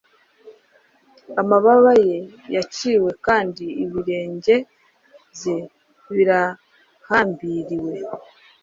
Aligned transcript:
amababa 1.41 1.93
ye 2.07 2.17
yaciwe 2.55 3.09
kandi 3.25 3.65
ibirenge 3.83 4.55
bye 5.35 5.57
birahambiriwe 6.13 7.93